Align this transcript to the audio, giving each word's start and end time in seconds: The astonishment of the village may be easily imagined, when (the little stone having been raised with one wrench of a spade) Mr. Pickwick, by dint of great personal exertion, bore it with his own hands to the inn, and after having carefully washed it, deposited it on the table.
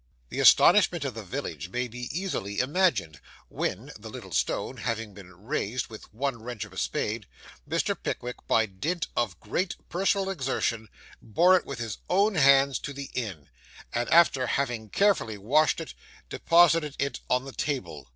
The 0.29 0.39
astonishment 0.39 1.05
of 1.05 1.13
the 1.13 1.21
village 1.21 1.69
may 1.69 1.87
be 1.87 2.09
easily 2.11 2.57
imagined, 2.59 3.19
when 3.49 3.91
(the 3.99 4.09
little 4.09 4.31
stone 4.31 4.77
having 4.77 5.13
been 5.13 5.43
raised 5.45 5.89
with 5.91 6.11
one 6.11 6.41
wrench 6.41 6.65
of 6.65 6.73
a 6.73 6.77
spade) 6.79 7.27
Mr. 7.69 7.95
Pickwick, 8.01 8.37
by 8.47 8.65
dint 8.65 9.05
of 9.15 9.39
great 9.39 9.75
personal 9.89 10.31
exertion, 10.31 10.89
bore 11.21 11.55
it 11.55 11.67
with 11.67 11.77
his 11.77 11.99
own 12.09 12.33
hands 12.33 12.79
to 12.79 12.93
the 12.93 13.11
inn, 13.13 13.47
and 13.93 14.09
after 14.09 14.47
having 14.47 14.89
carefully 14.89 15.37
washed 15.37 15.79
it, 15.79 15.93
deposited 16.29 16.95
it 16.97 17.19
on 17.29 17.45
the 17.45 17.53
table. 17.53 18.07